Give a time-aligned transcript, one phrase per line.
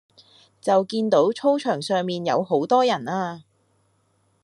[0.59, 3.43] 就見到操場上面有好多人呀